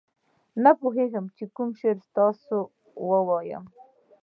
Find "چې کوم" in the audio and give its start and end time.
1.37-1.69